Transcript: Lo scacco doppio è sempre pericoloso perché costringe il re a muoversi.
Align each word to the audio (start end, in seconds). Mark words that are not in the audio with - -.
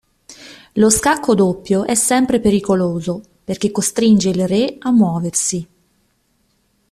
Lo 0.77 0.89
scacco 0.89 1.35
doppio 1.35 1.85
è 1.85 1.93
sempre 1.93 2.39
pericoloso 2.39 3.21
perché 3.43 3.69
costringe 3.69 4.29
il 4.29 4.47
re 4.47 4.77
a 4.79 4.89
muoversi. 4.91 5.67